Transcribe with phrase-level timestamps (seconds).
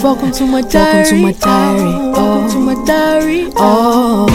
[0.04, 1.12] Welcome to my diary.
[1.12, 1.92] Welcome to my diary.
[2.12, 3.52] Welcome to my diary.
[3.58, 4.28] oh.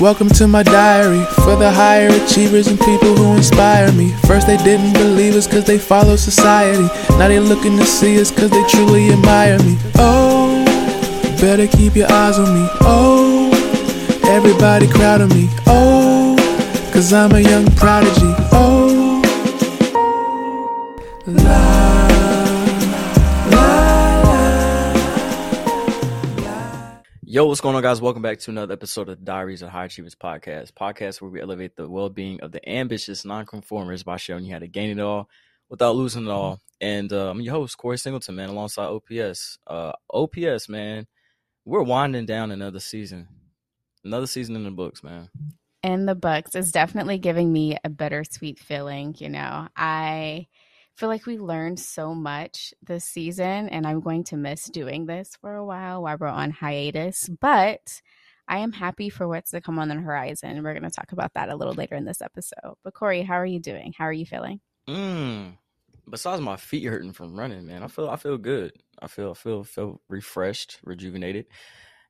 [0.00, 4.12] Welcome to my diary for the higher achievers and people who inspire me.
[4.26, 6.86] First, they didn't believe us cause they follow society.
[7.18, 9.76] Now they looking to see us cause they truly admire me.
[9.96, 10.64] Oh,
[11.40, 12.68] better keep your eyes on me.
[12.82, 13.50] Oh,
[14.24, 15.48] everybody crowd on me.
[15.66, 15.97] Oh,
[16.98, 18.34] cause I'm a young prodigy.
[18.50, 19.22] Oh,
[27.22, 28.00] Yo, what's going on, guys?
[28.00, 31.76] Welcome back to another episode of Diaries of High Achievers podcast, podcast where we elevate
[31.76, 35.28] the well-being of the ambitious nonconformers by showing you how to gain it all
[35.68, 36.58] without losing it all.
[36.80, 39.58] And uh, I'm your host, Corey Singleton, man, alongside OPS.
[39.68, 41.06] Uh, OPS, man,
[41.64, 43.28] we're winding down another season,
[44.02, 45.28] another season in the books, man.
[45.88, 49.14] In the books is definitely giving me a bittersweet feeling.
[49.18, 50.46] You know, I
[50.96, 55.36] feel like we learned so much this season, and I'm going to miss doing this
[55.40, 57.30] for a while while we're on hiatus.
[57.40, 58.02] But
[58.46, 60.62] I am happy for what's to come on the horizon.
[60.62, 62.74] We're going to talk about that a little later in this episode.
[62.84, 63.94] But Corey, how are you doing?
[63.96, 64.60] How are you feeling?
[64.86, 65.56] Mm.
[66.10, 68.72] Besides my feet hurting from running, man, I feel I feel good.
[69.00, 71.46] I feel I feel feel refreshed, rejuvenated.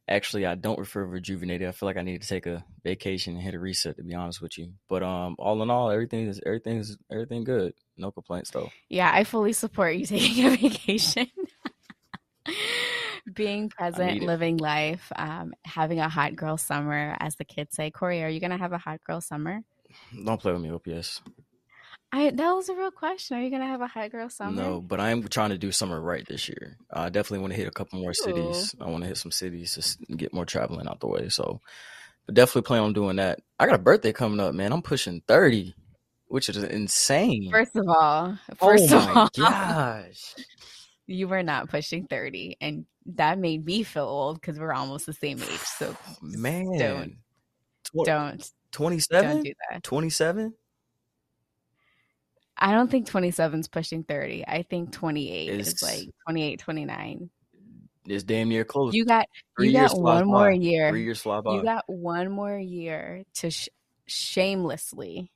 [0.09, 1.69] Actually, I don't refer rejuvenated.
[1.69, 3.97] I feel like I need to take a vacation and hit a reset.
[3.97, 7.45] To be honest with you, but um, all in all, everything is everything is everything
[7.45, 7.75] good.
[7.97, 8.71] No complaints though.
[8.89, 11.29] Yeah, I fully support you taking a vacation.
[13.35, 17.91] Being present, living life, um, having a hot girl summer, as the kids say.
[17.91, 19.61] Corey, are you going to have a hot girl summer?
[20.25, 21.21] Don't play with me, OPS.
[22.11, 23.37] I that was a real question.
[23.37, 24.63] Are you gonna have a hot girl summer?
[24.63, 26.79] No, but I am trying to do summer right this year.
[26.91, 28.75] I definitely want to hit a couple more cities.
[28.81, 31.29] I want to hit some cities to get more traveling out the way.
[31.29, 31.61] So,
[32.25, 33.41] but definitely plan on doing that.
[33.59, 34.73] I got a birthday coming up, man.
[34.73, 35.75] I'm pushing thirty,
[36.29, 37.51] which is insane.
[37.51, 40.35] First of all, oh first oh of all, gosh!
[41.07, 45.13] you were not pushing thirty, and that made me feel old because we're almost the
[45.13, 45.61] same age.
[45.61, 47.17] So Man, don't
[47.85, 49.43] Tw- don't don't 27?
[49.43, 49.83] do that.
[52.59, 52.71] 27?
[52.71, 54.45] I don't think 27 is pushing 30.
[54.47, 57.31] I think 28 is like 28, 29.
[58.07, 58.95] It's damn near close.
[58.95, 59.27] You got
[59.57, 60.57] Three you got one more by.
[60.57, 60.91] year.
[60.91, 61.57] Three years fly by.
[61.57, 63.69] You got one more year to sh-
[64.07, 65.31] shamelessly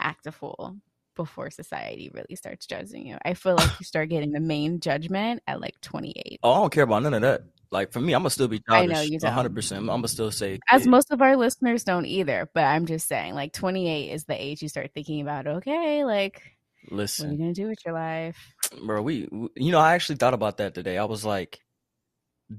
[0.00, 0.76] act a fool
[1.14, 3.16] before society really starts judging you.
[3.24, 6.40] I feel like you start getting the main judgment at like 28.
[6.42, 7.42] oh, I don't care about none of that.
[7.70, 9.28] Like for me, I'm gonna still be I know you don't.
[9.28, 9.54] 100.
[9.54, 13.08] percent I'm gonna still say As most of our listeners don't either, but I'm just
[13.08, 16.42] saying like 28 is the age you start thinking about, okay, like
[16.90, 18.36] what are you to do with your life?
[18.84, 20.98] bro we you know i actually thought about that today.
[20.98, 21.60] I was like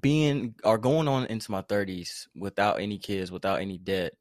[0.01, 4.13] being or going on into my 30s without any kids without any debt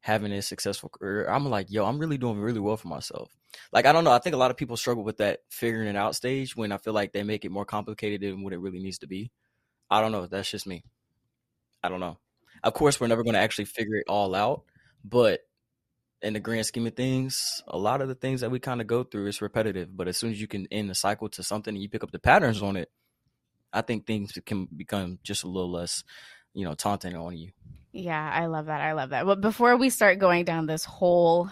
[0.00, 3.30] having a successful career i'm like yo i'm really doing really well for myself.
[3.72, 5.96] Like i don't know i think a lot of people struggle with that figuring it
[5.96, 8.80] out stage when i feel like they make it more complicated than what it really
[8.80, 9.30] needs to be.
[9.90, 10.82] I don't know that's just me.
[11.82, 12.18] I don't know.
[12.64, 14.62] Of course we're never going to actually figure it all out
[15.04, 15.40] but
[16.22, 18.86] in the grand scheme of things, a lot of the things that we kind of
[18.86, 19.96] go through is repetitive.
[19.96, 22.12] But as soon as you can end the cycle to something and you pick up
[22.12, 22.90] the patterns on it,
[23.72, 26.04] I think things can become just a little less,
[26.54, 27.50] you know, taunting on you.
[27.92, 28.80] Yeah, I love that.
[28.80, 29.26] I love that.
[29.26, 31.50] But before we start going down this whole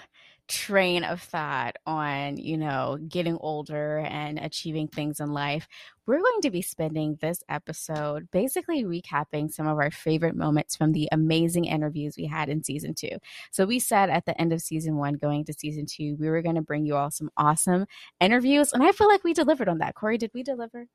[0.51, 5.69] train of thought on, you know, getting older and achieving things in life,
[6.07, 10.91] we're going to be spending this episode basically recapping some of our favorite moments from
[10.91, 13.17] the amazing interviews we had in season two.
[13.53, 16.43] So we said at the end of season one, going to season two, we were
[16.43, 17.87] going to bring you all some awesome
[18.21, 18.73] interviews.
[18.73, 19.95] And I feel like we delivered on that.
[19.95, 20.87] Corey, did we deliver?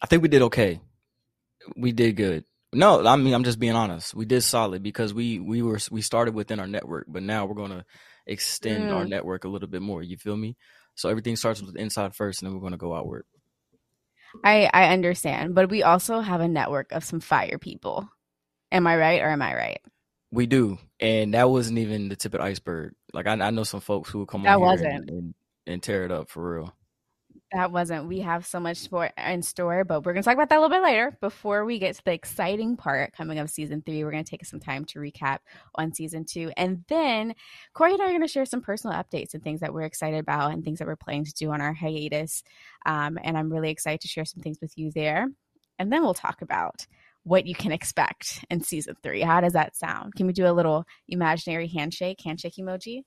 [0.00, 0.80] I think we did okay.
[1.76, 2.44] We did good.
[2.72, 4.14] No, I mean I'm just being honest.
[4.14, 7.54] We did solid because we we were we started within our network, but now we're
[7.54, 7.84] going to
[8.28, 9.10] extend our Mm.
[9.10, 10.02] network a little bit more.
[10.02, 10.56] You feel me?
[10.94, 13.24] So everything starts with inside first, and then we're going to go outward.
[14.44, 18.08] I, I understand, but we also have a network of some fire people.
[18.70, 19.80] Am I right or am I right?
[20.30, 22.92] We do, and that wasn't even the tip of the iceberg.
[23.14, 24.94] Like I, I know some folks who will come That on here wasn't.
[24.94, 25.34] and, and,
[25.66, 26.74] and tear it up for real.
[27.52, 28.08] That wasn't.
[28.08, 30.60] We have so much for in store, but we're going to talk about that a
[30.60, 31.16] little bit later.
[31.22, 34.44] Before we get to the exciting part coming of season three, we're going to take
[34.44, 35.38] some time to recap
[35.74, 36.52] on season two.
[36.58, 37.34] And then
[37.72, 40.18] Corey and I are going to share some personal updates and things that we're excited
[40.18, 42.42] about and things that we're planning to do on our hiatus.
[42.84, 45.28] Um, and I'm really excited to share some things with you there.
[45.78, 46.86] And then we'll talk about
[47.22, 49.22] what you can expect in season three.
[49.22, 50.14] How does that sound?
[50.16, 53.04] Can we do a little imaginary handshake, handshake emoji?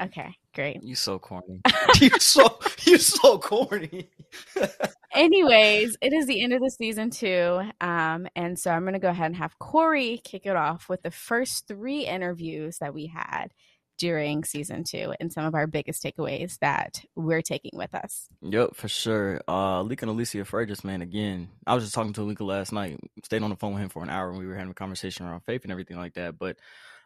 [0.00, 0.82] Okay, great.
[0.82, 1.62] You so corny.
[2.00, 4.10] you so you so corny.
[5.12, 7.62] Anyways, it is the end of the season two.
[7.80, 11.02] Um, and so I'm going to go ahead and have Corey kick it off with
[11.02, 13.54] the first three interviews that we had
[13.98, 18.28] during season two and some of our biggest takeaways that we're taking with us.
[18.42, 19.40] Yep, for sure.
[19.48, 23.00] Uh, Alika and Alicia Frederick, man, again, I was just talking to Alika last night,
[23.24, 25.24] stayed on the phone with him for an hour and we were having a conversation
[25.24, 26.38] around faith and everything like that.
[26.38, 26.58] But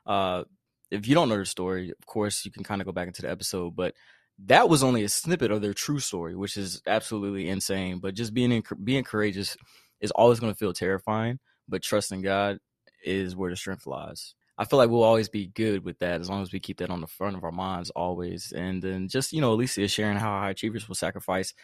[0.05, 0.45] uh,
[0.91, 3.23] if you don't know the story, of course, you can kind of go back into
[3.23, 3.95] the episode, but
[4.47, 7.99] that was only a snippet of their true story, which is absolutely insane.
[7.99, 9.57] But just being in, being courageous
[10.01, 11.39] is always going to feel terrifying,
[11.69, 12.59] but trusting God
[13.05, 14.35] is where the strength lies.
[14.59, 16.91] I feel like we'll always be good with that as long as we keep that
[16.91, 18.53] on the front of our minds always.
[18.53, 21.55] And then just, you know, Alicia is sharing how high achievers will sacrifice,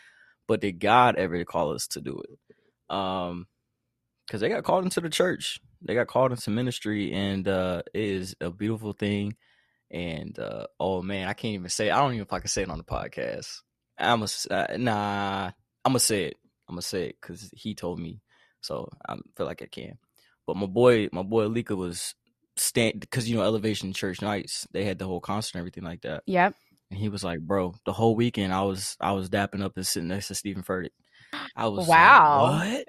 [0.48, 2.94] but did God ever call us to do it?
[2.94, 3.48] Um,
[4.26, 8.02] because they got called into the church, they got called into ministry, and uh, it
[8.02, 9.36] is a beautiful thing.
[9.90, 11.88] And uh, oh man, I can't even say.
[11.88, 11.92] It.
[11.92, 13.60] I don't even if I can say it on the podcast.
[13.98, 15.50] I'm a uh, nah.
[15.84, 16.36] I'm gonna say it.
[16.68, 18.20] I'm gonna say it because he told me,
[18.60, 19.98] so I feel like I can.
[20.46, 22.14] But my boy, my boy Alika was
[22.56, 26.02] stand because you know Elevation Church Nights they had the whole concert and everything like
[26.02, 26.24] that.
[26.26, 26.54] Yep.
[26.90, 29.86] And he was like, "Bro, the whole weekend I was I was dapping up and
[29.86, 30.90] sitting next to Steven Furtick.
[31.54, 32.42] I was wow.
[32.42, 32.88] Like, what?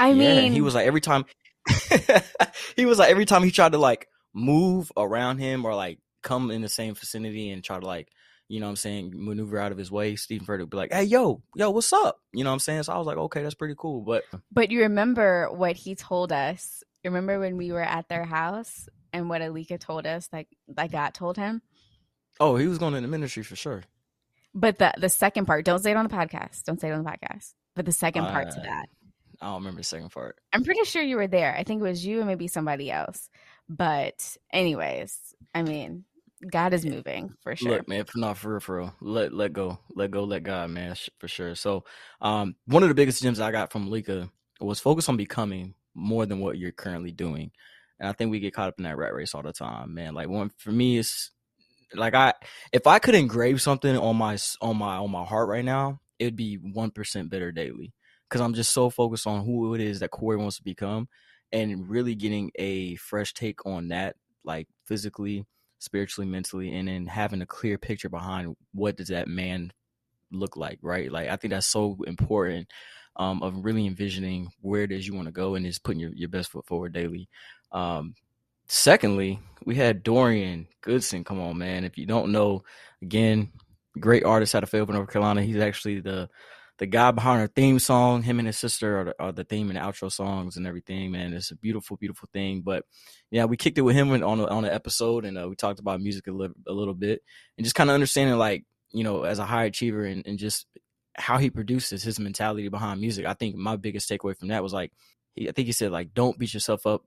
[0.00, 1.24] I yeah, mean, he was like every time
[2.76, 6.50] he was like every time he tried to like move around him or like come
[6.50, 8.08] in the same vicinity and try to like
[8.48, 10.92] you know what I'm saying, maneuver out of his way, Steven Furtick would be like,
[10.92, 12.18] Hey, yo, yo, what's up?
[12.32, 12.82] You know what I'm saying?
[12.82, 14.00] So I was like, Okay, that's pretty cool.
[14.00, 16.82] But But you remember what he told us.
[17.04, 21.14] Remember when we were at their house and what Alika told us, like like God
[21.14, 21.62] told him?
[22.40, 23.84] Oh, he was going in the ministry for sure.
[24.52, 26.64] But the the second part, don't say it on the podcast.
[26.64, 27.54] Don't say it on the podcast.
[27.76, 28.86] But the second part to Uh, that.
[29.40, 30.36] I don't remember the second part.
[30.52, 31.54] I'm pretty sure you were there.
[31.56, 33.30] I think it was you and maybe somebody else.
[33.68, 36.04] But anyways, I mean,
[36.50, 37.78] God is moving for sure.
[37.78, 38.94] Look, man, for not for real, for real.
[39.00, 41.54] Let let go, let go, let God, man, for sure.
[41.54, 41.84] So,
[42.20, 46.26] um, one of the biggest gems I got from Lika was focus on becoming more
[46.26, 47.50] than what you're currently doing,
[47.98, 50.14] and I think we get caught up in that rat race all the time, man.
[50.14, 51.30] Like one for me, it's
[51.94, 52.34] like I
[52.72, 56.36] if I could engrave something on my on my on my heart right now, it'd
[56.36, 57.92] be one percent better daily
[58.30, 61.08] because I'm just so focused on who it is that Corey wants to become,
[61.52, 65.44] and really getting a fresh take on that, like physically
[65.80, 69.72] spiritually, mentally, and then having a clear picture behind what does that man
[70.30, 71.10] look like, right?
[71.10, 72.68] Like I think that's so important
[73.16, 76.12] um, of really envisioning where it is you want to go and just putting your,
[76.14, 77.28] your best foot forward daily.
[77.72, 78.14] Um,
[78.68, 81.24] secondly, we had Dorian Goodson.
[81.24, 81.84] Come on, man.
[81.84, 82.62] If you don't know,
[83.02, 83.50] again,
[83.98, 85.42] great artist out of Fayetteville, North Carolina.
[85.42, 86.28] He's actually the
[86.80, 88.22] the guy behind our theme song.
[88.22, 91.12] Him and his sister are the, are the theme and outro songs and everything.
[91.12, 92.62] Man, it's a beautiful, beautiful thing.
[92.62, 92.84] But
[93.30, 95.78] yeah, we kicked it with him on a, on an episode, and uh, we talked
[95.78, 97.20] about music a little, a little bit,
[97.58, 100.66] and just kind of understanding, like you know, as a high achiever, and, and just
[101.14, 103.26] how he produces his mentality behind music.
[103.26, 104.90] I think my biggest takeaway from that was like,
[105.34, 107.04] he, I think he said like, don't beat yourself up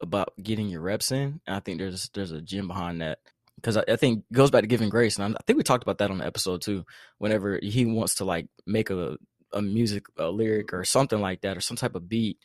[0.00, 1.40] about getting your reps in.
[1.46, 3.18] And I think there's there's a gem behind that
[3.56, 5.62] because I, I think it goes back to giving grace, and I, I think we
[5.62, 6.84] talked about that on the episode too.
[7.18, 9.16] Whenever he wants to like make a
[9.52, 12.38] a music a lyric or something like that or some type of beat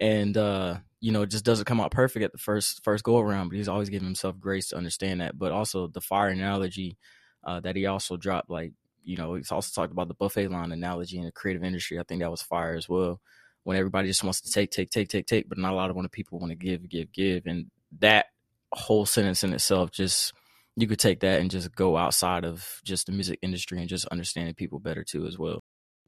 [0.00, 3.18] and uh you know it just doesn't come out perfect at the first first go
[3.18, 6.96] around but he's always giving himself grace to understand that but also the fire analogy
[7.44, 8.72] uh that he also dropped like
[9.04, 12.02] you know he's also talked about the buffet line analogy in the creative industry i
[12.02, 13.20] think that was fire as well
[13.64, 16.12] when everybody just wants to take take take take take but not a lot of
[16.12, 17.66] people want to give give give and
[18.00, 18.26] that
[18.72, 20.32] whole sentence in itself just
[20.80, 24.06] you could take that and just go outside of just the music industry and just
[24.06, 25.60] understanding people better too as well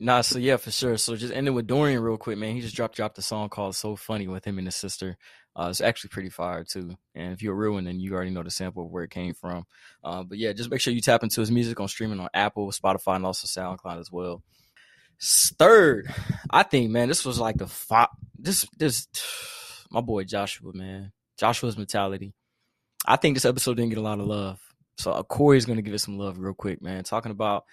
[0.03, 0.97] Nah, so yeah, for sure.
[0.97, 2.55] So just ending with Dorian real quick, man.
[2.55, 5.19] He just dropped dropped a song called "So Funny" with him and his sister.
[5.55, 6.97] Uh, it's actually pretty fire too.
[7.15, 9.65] And if you're one, then you already know the sample of where it came from.
[10.03, 12.71] Uh, but yeah, just make sure you tap into his music on streaming on Apple,
[12.71, 14.43] Spotify, and also SoundCloud as well.
[15.21, 16.11] Third,
[16.49, 18.09] I think, man, this was like the five.
[18.39, 19.07] This this
[19.91, 21.13] my boy Joshua, man.
[21.39, 22.33] Joshua's mentality.
[23.07, 24.61] I think this episode didn't get a lot of love.
[24.99, 27.05] So uh, Corey's gonna give it some love real quick, man.
[27.05, 27.65] Talking about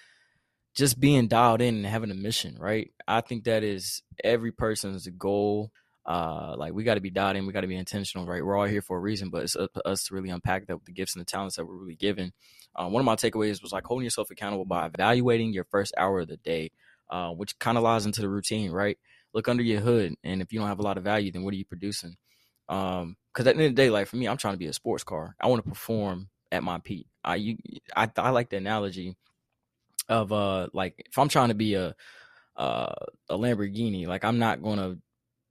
[0.77, 2.91] just being dialed in and having a mission, right?
[3.07, 5.71] I think that is every person's goal.
[6.05, 8.45] Uh, like we got to be dialed in, we got to be intentional, right?
[8.45, 10.77] We're all here for a reason, but it's up to us to really unpack that
[10.77, 12.31] with the gifts and the talents that we're really given.
[12.75, 16.19] Uh, one of my takeaways was like holding yourself accountable by evaluating your first hour
[16.21, 16.71] of the day,
[17.09, 18.97] uh, which kind of lies into the routine, right?
[19.33, 21.53] Look under your hood, and if you don't have a lot of value, then what
[21.53, 22.15] are you producing?
[22.69, 24.65] Um, because at the end of the day, like for me, I'm trying to be
[24.65, 25.35] a sports car.
[25.39, 27.05] I want to perform at my peak.
[27.23, 27.57] I you
[27.95, 29.15] I I like the analogy
[30.09, 31.95] of uh like if I'm trying to be a
[32.55, 32.95] uh
[33.29, 34.97] a Lamborghini, like I'm not gonna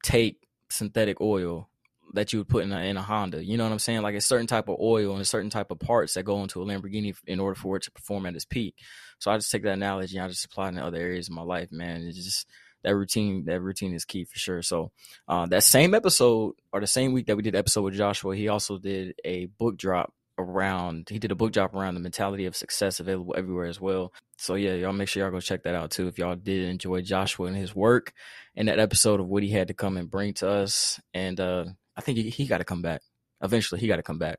[0.02, 1.68] take synthetic oil
[2.14, 3.44] that you would put in a, in a Honda.
[3.44, 4.02] You know what I'm saying?
[4.02, 6.60] Like a certain type of oil and a certain type of parts that go into
[6.60, 8.74] a Lamborghini in order for it to perform at its peak.
[9.20, 11.34] So I just take that analogy and I just apply it in other areas of
[11.34, 12.02] my life, man.
[12.02, 12.46] It's just
[12.86, 14.62] that routine, that routine is key for sure.
[14.62, 14.92] So
[15.26, 18.48] uh, that same episode or the same week that we did episode with Joshua, he
[18.48, 22.54] also did a book drop around he did a book drop around the mentality of
[22.54, 24.12] success available everywhere as well.
[24.36, 27.00] So yeah y'all make sure y'all go check that out too if y'all did enjoy
[27.00, 28.12] joshua and his work
[28.54, 31.00] and that episode of what he had to come and bring to us.
[31.14, 31.64] And uh
[31.96, 33.00] i think he, he got to come back.
[33.42, 34.38] Eventually he got to come back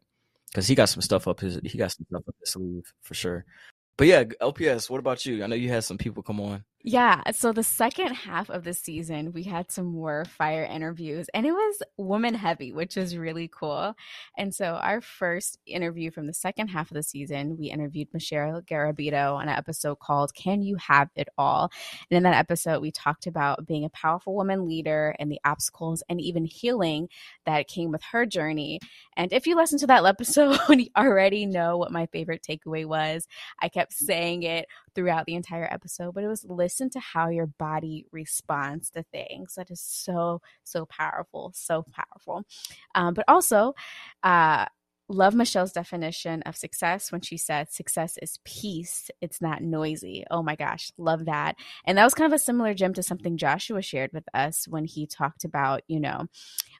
[0.51, 3.15] because he got some stuff up his he got some stuff up his sleeve for
[3.15, 3.45] sure.
[3.97, 5.43] But yeah OPS what about you?
[5.43, 8.63] I know you had some people come on Yeah, uh, so the second half of
[8.63, 13.17] the season, we had some more fire interviews, and it was woman heavy, which is
[13.17, 13.93] really cool.
[14.37, 18.61] And so, our first interview from the second half of the season, we interviewed Michelle
[18.61, 21.71] Garabito on an episode called Can You Have It All?
[22.09, 26.03] And in that episode, we talked about being a powerful woman leader and the obstacles
[26.07, 27.09] and even healing
[27.45, 28.79] that came with her journey.
[29.17, 33.27] And if you listen to that episode, you already know what my favorite takeaway was.
[33.59, 34.67] I kept saying it
[34.97, 39.53] throughout the entire episode, but it was listen to how your body responds to things.
[39.53, 42.45] That is so, so powerful, so powerful.
[42.95, 43.75] Um, but also,
[44.23, 44.65] uh,
[45.07, 50.25] love Michelle's definition of success when she said success is peace, it's not noisy.
[50.31, 51.57] Oh my gosh, love that.
[51.85, 54.85] And that was kind of a similar gem to something Joshua shared with us when
[54.85, 56.25] he talked about, you know,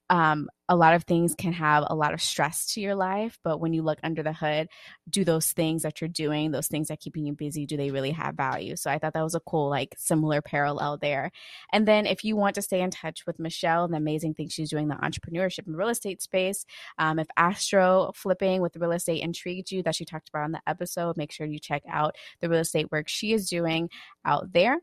[0.09, 3.59] um, a lot of things can have a lot of stress to your life, but
[3.59, 4.67] when you look under the hood,
[5.09, 8.11] do those things that you're doing, those things that keeping you busy, do they really
[8.11, 8.75] have value?
[8.75, 11.31] So I thought that was a cool, like, similar parallel there.
[11.71, 14.53] And then if you want to stay in touch with Michelle and the amazing things
[14.53, 16.65] she's doing in the entrepreneurship and real estate space,
[16.97, 20.61] um, if Astro flipping with real estate intrigued you that she talked about on the
[20.67, 23.89] episode, make sure you check out the real estate work she is doing
[24.25, 24.79] out there.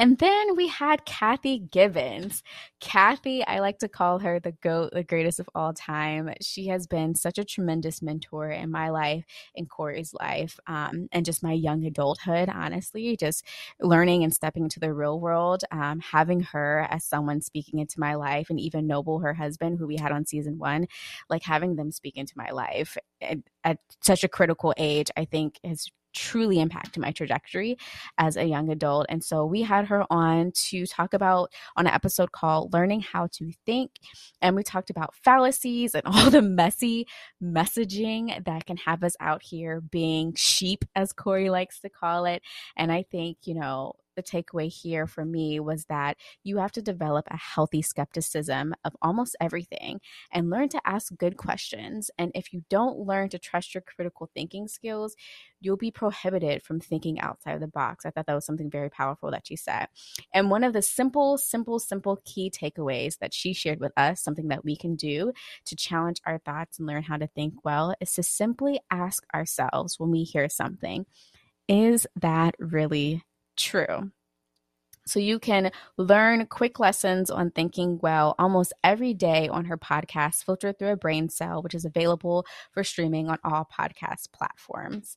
[0.00, 2.44] And then we had Kathy Gibbons.
[2.80, 6.32] Kathy, I like to call her the GOAT, the greatest of all time.
[6.40, 9.24] She has been such a tremendous mentor in my life,
[9.56, 13.44] in Corey's life, um, and just my young adulthood, honestly, just
[13.80, 15.64] learning and stepping into the real world.
[15.72, 19.86] Um, having her as someone speaking into my life, and even Noble, her husband, who
[19.88, 20.86] we had on season one,
[21.28, 25.58] like having them speak into my life at, at such a critical age, I think
[25.64, 27.78] has truly impacted my trajectory
[28.18, 29.06] as a young adult.
[29.08, 33.28] And so we had her on to talk about on an episode called Learning How
[33.34, 33.92] to Think.
[34.42, 37.06] And we talked about fallacies and all the messy
[37.42, 42.42] messaging that can have us out here being sheep, as Corey likes to call it.
[42.76, 46.82] And I think, you know, the takeaway here for me was that you have to
[46.82, 50.00] develop a healthy skepticism of almost everything
[50.32, 52.10] and learn to ask good questions.
[52.18, 55.14] And if you don't learn to trust your critical thinking skills,
[55.60, 58.04] you'll be prohibited from thinking outside of the box.
[58.04, 59.86] I thought that was something very powerful that she said.
[60.34, 64.48] And one of the simple, simple, simple key takeaways that she shared with us, something
[64.48, 65.32] that we can do
[65.66, 69.98] to challenge our thoughts and learn how to think well, is to simply ask ourselves
[69.98, 71.06] when we hear something,
[71.68, 73.22] is that really
[73.58, 74.10] true.
[75.08, 80.44] So you can learn quick lessons on thinking well almost every day on her podcast,
[80.44, 85.16] Filtered Through a Brain Cell, which is available for streaming on all podcast platforms.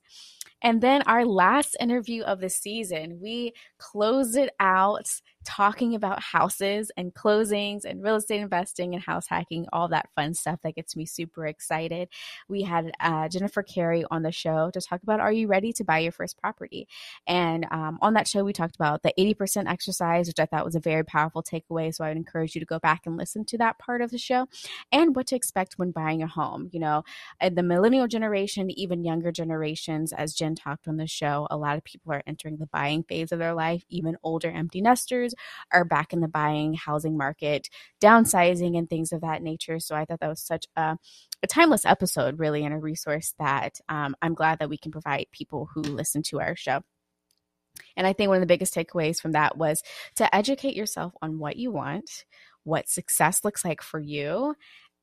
[0.62, 5.10] And then our last interview of the season, we closed it out
[5.44, 10.34] talking about houses and closings and real estate investing and house hacking, all that fun
[10.34, 12.08] stuff that gets me super excited.
[12.48, 15.84] We had uh, Jennifer Carey on the show to talk about Are you ready to
[15.84, 16.86] buy your first property?
[17.26, 20.74] And um, on that show, we talked about the 80% exercise, which I thought was
[20.74, 21.94] a very powerful takeaway.
[21.94, 24.18] So I would encourage you to go back and listen to that part of the
[24.18, 24.46] show
[24.90, 26.68] and what to expect when buying a home.
[26.72, 27.04] You know,
[27.40, 31.84] the millennial generation, even younger generations, as Jen talked on the show, a lot of
[31.84, 35.31] people are entering the buying phase of their life, even older empty nesters
[35.72, 37.68] are back in the buying housing market,
[38.00, 39.78] downsizing and things of that nature.
[39.78, 40.96] So I thought that was such a,
[41.42, 45.26] a timeless episode, really, and a resource that um, I'm glad that we can provide
[45.32, 46.82] people who listen to our show.
[47.96, 49.82] And I think one of the biggest takeaways from that was
[50.16, 52.24] to educate yourself on what you want,
[52.64, 54.54] what success looks like for you,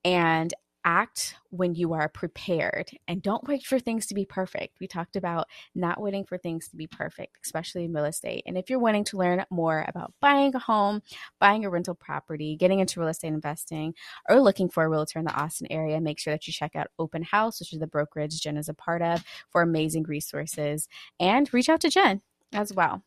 [0.05, 0.53] and
[0.85, 4.79] act when you are prepared and don't wait for things to be perfect.
[4.79, 8.43] We talked about not waiting for things to be perfect, especially in real estate.
[8.45, 11.01] And if you're wanting to learn more about buying a home,
[11.39, 13.93] buying a rental property, getting into real estate investing,
[14.29, 16.87] or looking for a realtor in the Austin area, make sure that you check out
[16.97, 20.87] Open House, which is the brokerage Jen is a part of, for amazing resources.
[21.19, 22.21] And reach out to Jen
[22.53, 23.03] as well.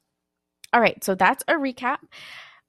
[0.72, 1.98] All right, so that's a recap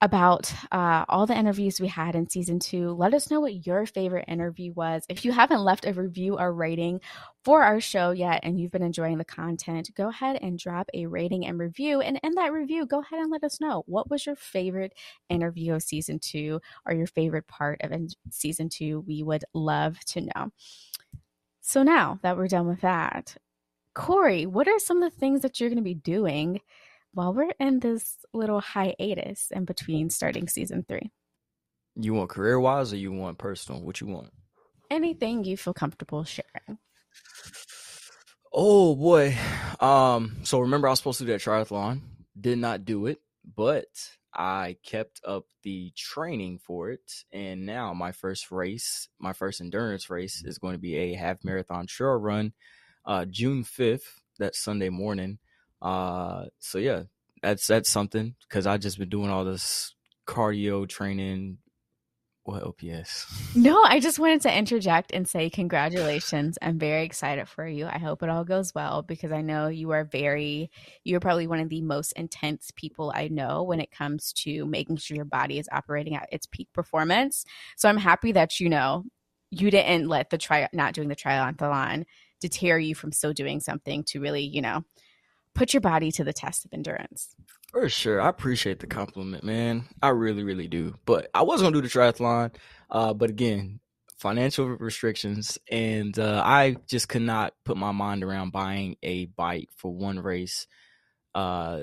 [0.03, 2.91] about uh, all the interviews we had in season two.
[2.91, 5.05] Let us know what your favorite interview was.
[5.07, 6.99] If you haven't left a review or rating
[7.45, 11.05] for our show yet and you've been enjoying the content, go ahead and drop a
[11.05, 12.01] rating and review.
[12.01, 14.93] And in that review, go ahead and let us know what was your favorite
[15.29, 17.93] interview of season two or your favorite part of
[18.29, 19.05] season two.
[19.07, 20.51] We would love to know.
[21.61, 23.37] So now that we're done with that,
[23.95, 26.59] Corey, what are some of the things that you're going to be doing?
[27.13, 31.11] While we're in this little hiatus in between starting season three.
[31.95, 33.81] You want career wise or you want personal?
[33.81, 34.31] What you want?
[34.89, 36.79] Anything you feel comfortable sharing.
[38.51, 39.37] Oh boy.
[39.79, 42.01] Um, so remember I was supposed to do that triathlon.
[42.39, 43.19] Did not do it,
[43.55, 43.87] but
[44.33, 47.23] I kept up the training for it.
[47.31, 51.43] And now my first race, my first endurance race is going to be a half
[51.43, 52.53] marathon trail run,
[53.05, 55.37] uh, June 5th, that Sunday morning.
[55.83, 57.03] Uh, so yeah,
[57.41, 59.93] that's that's something because I just been doing all this
[60.25, 61.57] cardio training.
[62.45, 63.55] What OPS?
[63.55, 66.57] No, I just wanted to interject and say congratulations.
[66.61, 67.85] I'm very excited for you.
[67.85, 70.69] I hope it all goes well because I know you are very,
[71.05, 74.97] you're probably one of the most intense people I know when it comes to making
[74.97, 77.45] sure your body is operating at its peak performance.
[77.77, 79.05] So I'm happy that you know
[79.49, 82.03] you didn't let the try not doing the triathlon
[82.41, 84.83] deter you from still doing something to really, you know,
[85.55, 87.35] put your body to the test of endurance.
[87.71, 88.21] For sure.
[88.21, 89.85] I appreciate the compliment, man.
[90.01, 90.95] I really, really do.
[91.05, 92.55] But I was gonna do the triathlon.
[92.89, 93.79] Uh, but again,
[94.17, 99.69] financial restrictions and uh, I just could not put my mind around buying a bike
[99.75, 100.65] for one race
[101.35, 101.81] uh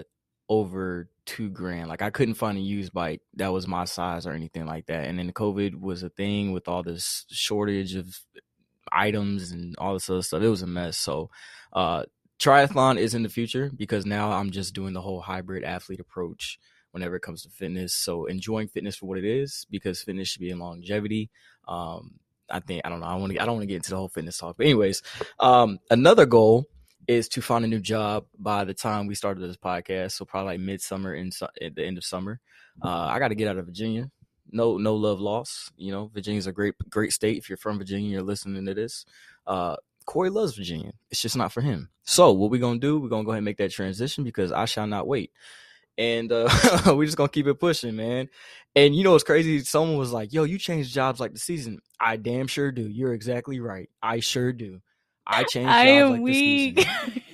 [0.49, 1.89] over two grand.
[1.89, 5.07] Like I couldn't find a used bike that was my size or anything like that.
[5.07, 8.19] And then COVID was a thing with all this shortage of
[8.91, 10.43] items and all this other stuff.
[10.43, 10.97] It was a mess.
[10.97, 11.31] So
[11.73, 12.05] uh
[12.41, 16.59] triathlon is in the future because now I'm just doing the whole hybrid athlete approach
[16.93, 17.95] whenever it comes to fitness.
[17.95, 21.31] So enjoying fitness for what it is because fitness should be in longevity.
[21.69, 22.19] Um,
[22.49, 23.07] I think I don't know.
[23.07, 23.41] I want to.
[23.41, 25.03] I don't want to get into the whole fitness talk, but anyways,
[25.39, 26.67] um, another goal
[27.07, 30.13] is to find a new job by the time we started this podcast.
[30.13, 31.33] So probably like midsummer and
[31.63, 32.41] at the end of summer.
[32.83, 34.11] Uh, I got to get out of Virginia.
[34.53, 35.73] No, no love lost.
[35.77, 37.39] You know, Virginia's a great, great state.
[37.39, 39.05] If you're from Virginia, you're listening to this.
[39.47, 39.77] Uh,
[40.07, 40.93] Corey loves Virginia.
[41.11, 41.89] It's just not for him.
[42.03, 44.65] So what we're gonna do, we're gonna go ahead and make that transition because I
[44.65, 45.33] shall not wait.
[45.99, 46.49] And uh
[46.87, 48.29] we're just gonna keep it pushing, man.
[48.75, 49.61] And you know what's crazy?
[49.65, 51.81] Someone was like, yo, you change jobs like the season.
[51.99, 52.89] I damn sure do.
[52.89, 53.91] You're exactly right.
[54.03, 54.81] I sure do.
[55.27, 56.77] I change jobs I am like weak.
[56.77, 56.85] the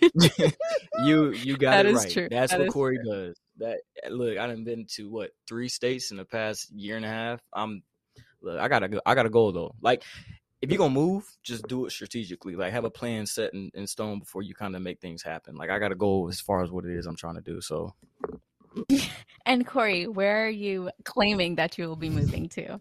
[0.02, 0.52] season.
[1.04, 2.12] you you got That it is right.
[2.12, 2.28] true.
[2.30, 3.28] That's That what Corey true.
[3.28, 3.36] does.
[3.58, 3.78] That
[4.10, 7.40] look, I done been to what three states in the past year and a half.
[7.52, 7.82] I'm
[8.42, 9.00] look, I gotta go.
[9.06, 9.74] I gotta go though.
[9.80, 10.02] Like
[10.66, 12.56] if you're gonna move, just do it strategically.
[12.56, 15.54] Like have a plan set in, in stone before you kind of make things happen.
[15.54, 17.60] Like I gotta go as far as what it is I'm trying to do.
[17.60, 17.94] So
[19.46, 22.80] and Corey, where are you claiming that you will be moving to?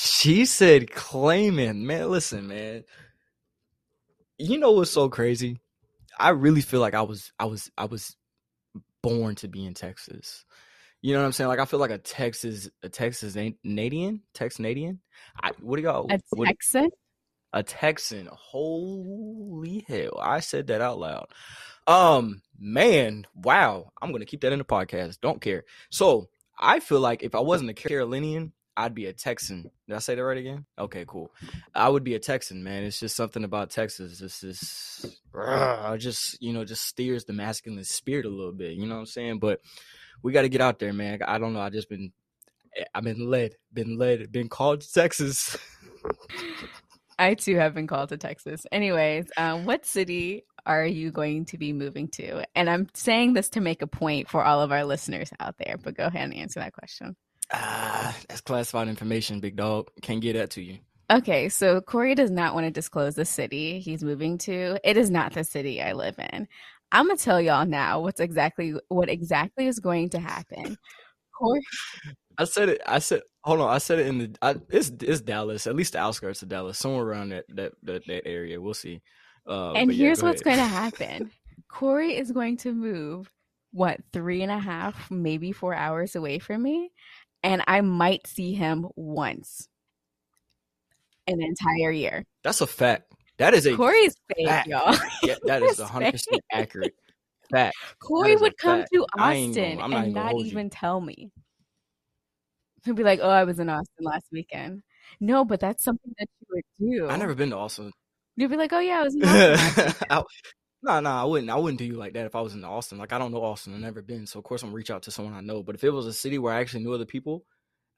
[0.00, 2.84] she said claiming, man, listen, man.
[4.38, 5.58] You know what's so crazy?
[6.16, 8.16] I really feel like I was I was I was
[9.02, 10.44] born to be in Texas.
[11.00, 11.48] You know what I'm saying?
[11.48, 15.00] Like I feel like a Texas a Texas Canadian, Tex Canadian.
[15.40, 16.90] I what do y'all A what, Texan?
[17.52, 18.28] a Texan.
[18.32, 20.18] Holy hell.
[20.20, 21.28] I said that out loud.
[21.86, 23.92] Um, man, wow.
[24.02, 25.20] I'm gonna keep that in the podcast.
[25.20, 25.64] Don't care.
[25.90, 29.70] So I feel like if I wasn't a Carolinian, I'd be a Texan.
[29.88, 30.64] Did I say that right again?
[30.78, 31.32] Okay, cool.
[31.74, 32.84] I would be a Texan, man.
[32.84, 34.20] It's just something about Texas.
[34.20, 35.18] This is
[35.98, 38.74] just you know, just steers the masculine spirit a little bit.
[38.74, 39.38] You know what I'm saying?
[39.40, 39.60] But
[40.22, 41.20] we got to get out there, man.
[41.26, 41.60] I don't know.
[41.60, 42.12] I just been,
[42.94, 45.56] I've been led, been led, been called to Texas.
[47.18, 48.64] I too have been called to Texas.
[48.70, 52.44] Anyways, um, what city are you going to be moving to?
[52.54, 55.76] And I'm saying this to make a point for all of our listeners out there,
[55.82, 57.16] but go ahead and answer that question.
[57.52, 59.88] Ah, that's classified information, big dog.
[60.02, 60.78] Can't get that to you.
[61.10, 64.78] Okay, so Corey does not want to disclose the city he's moving to.
[64.84, 66.46] It is not the city I live in.
[66.90, 70.76] I'm gonna tell y'all now what's exactly what exactly is going to happen.
[71.38, 71.60] Corey,
[72.38, 72.80] I said it.
[72.86, 73.68] I said, hold on.
[73.68, 74.36] I said it in the.
[74.40, 78.06] I, it's it's Dallas, at least the outskirts of Dallas, somewhere around that that that,
[78.06, 78.60] that area.
[78.60, 79.02] We'll see.
[79.46, 81.30] Uh, and but yeah, here's go what's going to happen.
[81.68, 83.30] Corey is going to move
[83.72, 86.90] what three and a half, maybe four hours away from me,
[87.42, 89.68] and I might see him once
[91.26, 92.24] an entire year.
[92.44, 93.12] That's a fact.
[93.38, 94.68] That is a Corey's fake, fact.
[94.68, 94.94] y'all.
[95.22, 96.94] yeah, that is hundred percent accurate
[97.50, 97.76] fact.
[98.00, 98.90] Corey would come fact.
[98.92, 100.50] to Austin gonna- I'm not and even not hold you.
[100.52, 101.30] even tell me.
[102.84, 104.82] He'd be like, "Oh, I was in Austin last weekend."
[105.20, 107.08] No, but that's something that you would do.
[107.08, 107.92] I never been to Austin.
[108.36, 110.22] You'd be like, "Oh yeah, I was in Austin." last weekend." I,
[110.82, 111.50] no, no, I wouldn't.
[111.50, 112.98] I wouldn't do you like that if I was in Austin.
[112.98, 113.74] Like I don't know Austin.
[113.74, 115.62] I've never been, so of course I'm reach out to someone I know.
[115.62, 117.44] But if it was a city where I actually knew other people,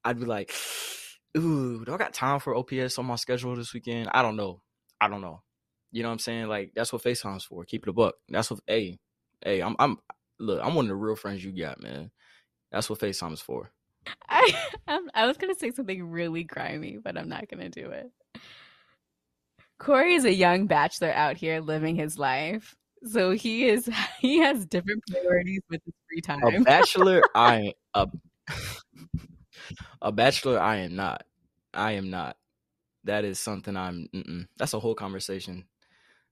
[0.05, 0.55] I'd be like,
[1.37, 4.61] "Ooh, do I got time for OPS on my schedule this weekend?" I don't know.
[5.01, 5.43] I don't know.
[5.93, 6.49] You know what I'm saying?
[6.49, 7.65] Like that's what FaceTime's for.
[7.65, 8.15] Keep it a buck.
[8.29, 8.61] That's what.
[8.67, 8.99] Hey,
[9.45, 9.77] hey, I'm.
[9.79, 9.99] I'm.
[10.39, 12.11] Look, I'm one of the real friends you got, man.
[12.71, 13.71] That's what FaceTime's for.
[14.29, 14.53] I
[14.87, 18.11] I'm, I was gonna say something really grimy, but I'm not gonna do it.
[19.79, 23.89] Corey is a young bachelor out here living his life, so he is
[24.21, 26.65] he has different priorities with his free A time.
[26.65, 28.07] bachelor, I a.
[30.03, 31.25] a bachelor, I am not.
[31.75, 32.37] I am not.
[33.05, 34.09] That is something I'm.
[34.15, 34.47] Mm-mm.
[34.59, 35.65] That's a whole conversation.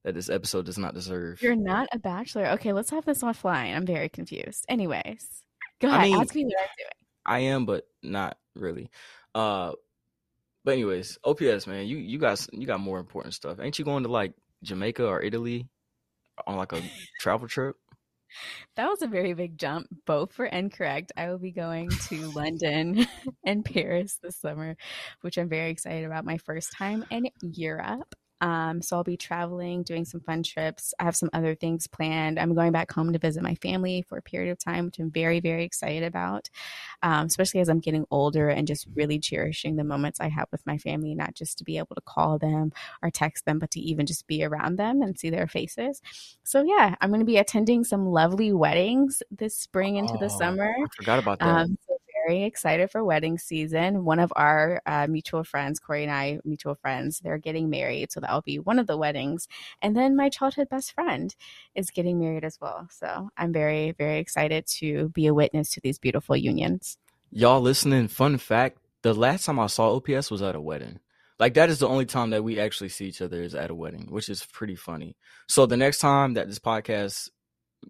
[0.04, 1.42] that this episode does not deserve.
[1.42, 2.46] You're not a bachelor.
[2.50, 3.74] Okay, let's have this offline.
[3.74, 4.64] I'm very confused.
[4.68, 5.42] Anyways,
[5.80, 6.10] go I ahead.
[6.10, 6.90] mean- ask me what I'm doing.
[7.26, 8.90] I am, but not really.
[9.34, 9.72] Uh,
[10.64, 13.58] but anyways, OPS man, you you got you got more important stuff.
[13.60, 15.68] Ain't you going to like Jamaica or Italy
[16.46, 16.80] on like a
[17.20, 17.76] travel trip?
[18.76, 21.12] That was a very big jump, both for incorrect.
[21.16, 23.06] I will be going to London
[23.44, 24.76] and Paris this summer,
[25.22, 26.24] which I'm very excited about.
[26.24, 28.14] My first time in Europe.
[28.40, 30.94] Um, so I'll be traveling, doing some fun trips.
[30.98, 32.38] I have some other things planned.
[32.38, 35.10] I'm going back home to visit my family for a period of time, which I'm
[35.10, 36.48] very, very excited about.
[37.02, 40.66] Um, especially as I'm getting older and just really cherishing the moments I have with
[40.66, 42.72] my family, not just to be able to call them
[43.02, 46.00] or text them, but to even just be around them and see their faces.
[46.44, 50.38] So yeah, I'm going to be attending some lovely weddings this spring into the Oh,
[50.38, 50.74] summer.
[50.84, 51.46] I forgot about that.
[51.46, 54.04] Um, so very excited for wedding season.
[54.04, 58.20] One of our uh, mutual friends, Corey and I, mutual friends, they're getting married, so
[58.20, 59.48] that'll be one of the weddings.
[59.82, 61.34] And then my childhood best friend
[61.74, 62.88] is getting married as well.
[62.90, 66.98] So I'm very, very excited to be a witness to these beautiful unions.
[67.30, 68.08] Y'all listening?
[68.08, 71.00] Fun fact: the last time I saw OPS was at a wedding.
[71.38, 73.74] Like that is the only time that we actually see each other is at a
[73.74, 75.16] wedding, which is pretty funny.
[75.48, 77.30] So the next time that this podcast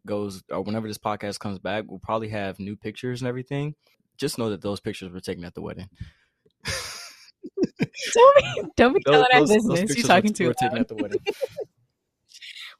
[0.06, 3.74] goes, or whenever this podcast comes back, we'll probably have new pictures and everything.
[4.18, 5.88] Just know that those pictures were taken at the wedding.
[8.14, 9.96] Don't be, don't be Those- telling our business.
[9.96, 11.20] You're were- talking too were taken at the wedding.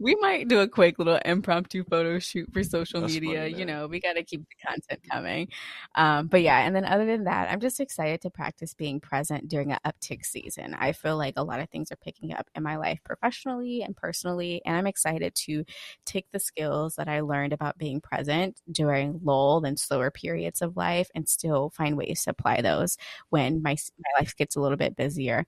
[0.00, 3.40] We might do a quick little impromptu photo shoot for social That's media.
[3.40, 5.48] funny, you know, we got to keep the content coming.
[5.96, 9.48] Um, but yeah, and then other than that, I'm just excited to practice being present
[9.48, 10.74] during an uptick season.
[10.74, 13.96] I feel like a lot of things are picking up in my life professionally and
[13.96, 15.64] personally, and I'm excited to
[16.04, 20.76] take the skills that I learned about being present during lull and slower periods of
[20.76, 22.98] life and still find ways to apply those
[23.30, 25.44] when my, my life gets a little bit busier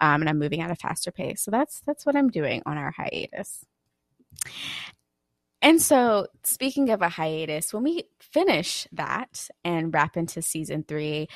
[0.00, 1.42] um, and I'm moving at a faster pace.
[1.42, 3.64] So that's that's what I'm doing on our hiatus.
[5.62, 11.28] And so, speaking of a hiatus, when we finish that and wrap into season three,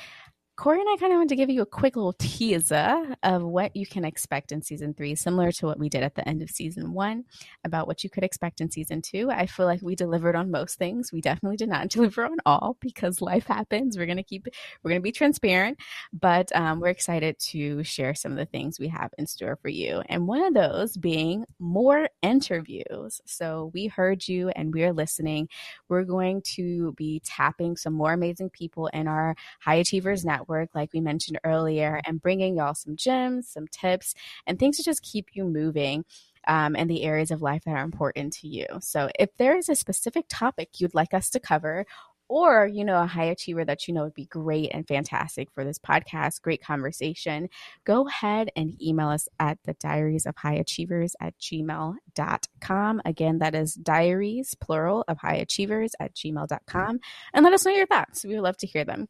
[0.61, 3.75] Corey and I kind of want to give you a quick little teaser of what
[3.75, 6.51] you can expect in season three, similar to what we did at the end of
[6.51, 7.25] season one
[7.65, 9.31] about what you could expect in season two.
[9.31, 11.15] I feel like we delivered on most things.
[11.15, 13.97] We definitely did not deliver on all because life happens.
[13.97, 14.49] We're going to keep,
[14.83, 15.79] we're going to be transparent,
[16.13, 19.71] but um, we're excited to share some of the things we have in store for
[19.71, 20.03] you.
[20.11, 23.23] And one of those being more interviews.
[23.25, 25.49] So we heard you and we're listening.
[25.89, 30.93] We're going to be tapping some more amazing people in our High Achievers Network, like
[30.93, 34.15] we mentioned earlier, and bringing y'all some gems, some tips,
[34.47, 36.05] and things to just keep you moving.
[36.49, 38.65] Um, and the areas of life that are important to you.
[38.81, 41.85] So, if there is a specific topic you'd like us to cover,
[42.31, 45.65] or you know a high achiever that you know would be great and fantastic for
[45.65, 47.49] this podcast great conversation
[47.85, 53.55] go ahead and email us at the diaries of high achievers at gmail.com again that
[53.55, 57.01] is diaries plural of high achievers at gmail.com
[57.35, 59.09] and let us know your thoughts we would love to hear them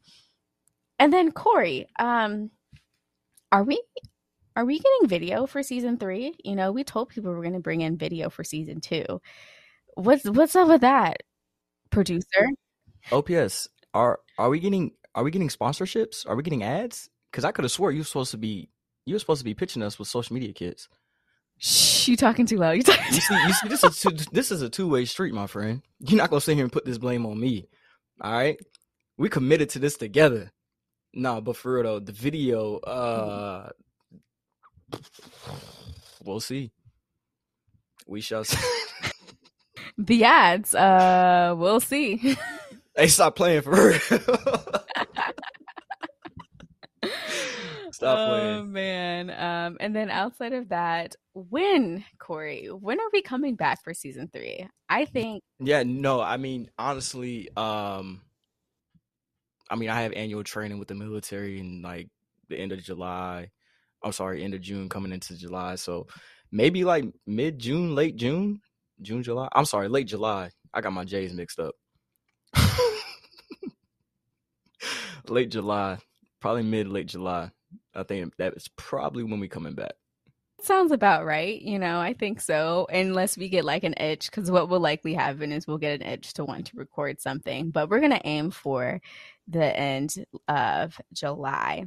[1.01, 2.51] and then corey um
[3.51, 3.83] are we
[4.55, 7.59] are we getting video for season three you know we told people we're going to
[7.59, 9.21] bring in video for season two
[9.95, 11.17] what's what's up with that
[11.91, 12.47] producer
[13.13, 16.29] OPS, are are we getting are we getting sponsorships?
[16.29, 17.09] Are we getting ads?
[17.31, 18.69] Because I could have swore you were supposed to be
[19.07, 20.89] you were supposed to be pitching us with social media kits.
[21.59, 22.73] Shh, you talking too loud.
[22.73, 25.05] You talking You too see, you see, this is two, this is a two way
[25.05, 25.83] street, my friend.
[25.99, 27.69] You're not gonna sit here and put this blame on me.
[28.21, 28.59] All right,
[29.17, 30.53] we committed to this together.
[31.13, 33.71] No, but for real though, the video, uh,
[36.25, 36.71] we'll see.
[38.07, 38.59] We shall see.
[39.99, 42.37] The ads, uh, we'll see.
[42.97, 43.99] hey, stop playing for real.
[47.93, 49.29] Stop oh man.
[49.31, 54.31] Um, and then outside of that, when, Corey, when are we coming back for season
[54.33, 54.67] three?
[54.89, 58.23] I think Yeah, no, I mean honestly, um
[59.71, 62.09] I mean I have annual training with the military in like
[62.49, 63.51] the end of July.
[64.03, 65.77] I'm sorry, end of June coming into July.
[65.77, 66.07] So
[66.51, 68.61] maybe like mid June, late June,
[69.01, 69.49] June, July.
[69.53, 70.51] I'm sorry, late July.
[70.75, 71.75] I got my J's mixed up.
[75.29, 75.99] late July.
[76.41, 77.51] Probably mid late July.
[77.95, 79.93] I think that is probably when we coming back.
[80.65, 81.61] Sounds about right.
[81.61, 82.87] You know, I think so.
[82.93, 86.07] Unless we get like an itch, because what will likely happen is we'll get an
[86.07, 87.71] itch to want to record something.
[87.71, 89.01] But we're gonna aim for
[89.49, 90.15] the end
[90.49, 91.85] of July.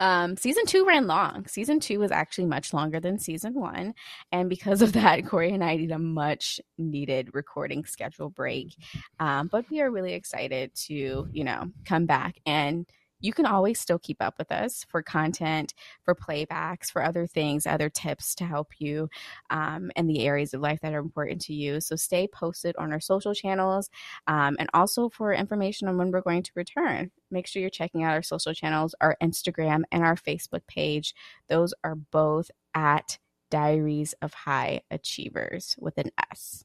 [0.00, 1.46] Um, season two ran long.
[1.46, 3.94] Season two was actually much longer than season one.
[4.32, 8.74] And because of that, Corey and I need a much needed recording schedule break.
[9.20, 12.86] Um, but we are really excited to, you know, come back and
[13.24, 17.66] you can always still keep up with us for content, for playbacks, for other things,
[17.66, 19.08] other tips to help you
[19.48, 21.80] um, in the areas of life that are important to you.
[21.80, 23.88] So stay posted on our social channels
[24.26, 27.10] um, and also for information on when we're going to return.
[27.30, 31.14] Make sure you're checking out our social channels, our Instagram and our Facebook page.
[31.48, 33.16] Those are both at
[33.50, 36.64] Diaries of High Achievers with an S.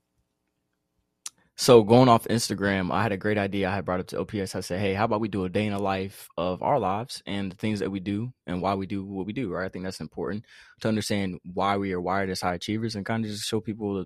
[1.59, 3.67] So going off Instagram, I had a great idea.
[3.67, 4.55] I had brought it to OPS.
[4.55, 7.21] I said, "Hey, how about we do a day in the life of our lives
[7.25, 9.65] and the things that we do and why we do what we do?" Right?
[9.65, 10.45] I think that's important
[10.79, 14.05] to understand why we are wired as high achievers and kind of just show people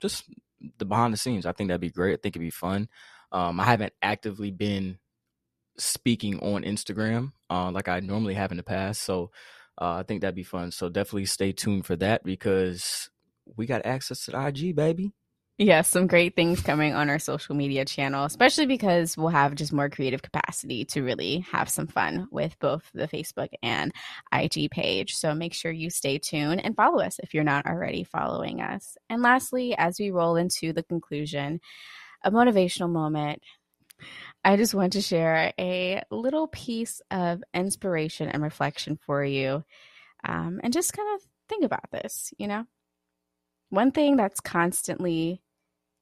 [0.00, 0.30] just
[0.78, 1.44] the behind the scenes.
[1.44, 2.12] I think that'd be great.
[2.12, 2.88] I think it'd be fun.
[3.32, 5.00] Um, I haven't actively been
[5.78, 9.32] speaking on Instagram uh, like I normally have in the past, so
[9.76, 10.70] uh, I think that'd be fun.
[10.70, 13.10] So definitely stay tuned for that because
[13.56, 15.10] we got access to the IG, baby.
[15.58, 19.72] Yes, some great things coming on our social media channel, especially because we'll have just
[19.72, 23.92] more creative capacity to really have some fun with both the Facebook and
[24.32, 25.14] IG page.
[25.14, 28.96] So make sure you stay tuned and follow us if you're not already following us.
[29.10, 31.60] And lastly, as we roll into the conclusion,
[32.24, 33.42] a motivational moment.
[34.44, 39.64] I just want to share a little piece of inspiration and reflection for you
[40.24, 42.64] um, and just kind of think about this, you know?
[43.72, 45.40] One thing that's constantly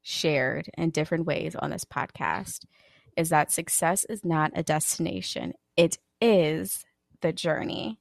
[0.02, 2.64] shared in different ways on this podcast
[3.16, 6.84] is that success is not a destination, it is
[7.20, 8.00] the journey.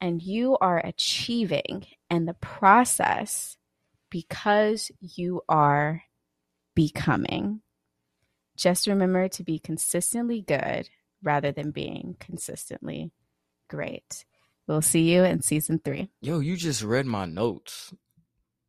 [0.00, 3.58] And you are achieving in the process
[4.10, 6.04] because you are
[6.74, 7.60] becoming.
[8.56, 10.88] Just remember to be consistently good
[11.22, 13.12] rather than being consistently
[13.68, 14.24] great.
[14.66, 16.08] We'll see you in season three.
[16.22, 17.92] Yo, you just read my notes.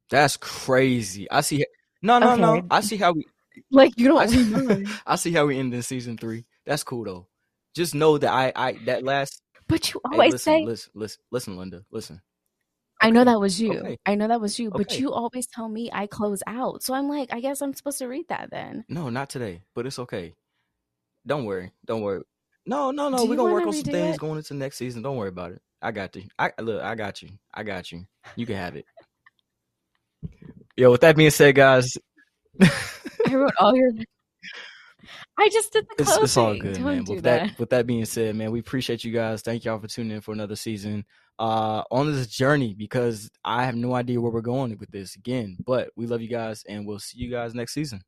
[0.10, 1.30] That's crazy.
[1.32, 1.65] I see.
[2.02, 2.65] No, no, no.
[2.70, 3.26] I see how we.
[3.72, 4.86] Like you I don't see.
[5.08, 6.44] I see how we end in season three.
[6.65, 7.28] That's cool though.
[7.74, 9.41] Just know that I, I that last.
[9.70, 12.22] But you Hey, always listen, say listen, listen, listen, Linda, listen.
[13.02, 13.72] I know that was you.
[13.80, 13.98] okay.
[14.06, 16.84] I know that was you, but you always tell me I close out.
[16.84, 18.84] So I'm like, I guess I'm supposed to read that then.
[18.89, 20.34] No, not today, but it's okay.
[21.26, 21.72] Don't worry.
[21.86, 22.24] Don't worry.
[22.65, 23.24] No, no, no.
[23.24, 24.20] Do We're gonna work on some things it?
[24.20, 25.02] going into next season.
[25.02, 25.62] Don't worry about it.
[25.82, 26.24] I got you.
[26.39, 26.82] I look.
[26.82, 27.30] I got you.
[27.54, 28.06] I got you.
[28.36, 28.86] You can have it.
[30.77, 31.97] Yo, with that being said, guys,
[32.61, 33.91] I wrote all your.
[35.38, 36.23] I just did the closing.
[36.23, 37.03] it's all good, Don't man.
[37.05, 37.59] With that, that.
[37.59, 39.41] with that being said, man, we appreciate you guys.
[39.41, 41.05] Thank y'all for tuning in for another season.
[41.38, 45.57] Uh, on this journey because I have no idea where we're going with this again,
[45.65, 48.01] but we love you guys and we'll see you guys next season.